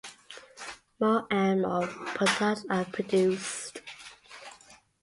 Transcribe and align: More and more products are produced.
More 0.99 1.27
and 1.29 1.61
more 1.61 1.85
products 1.85 2.65
are 2.71 2.85
produced. 2.85 3.81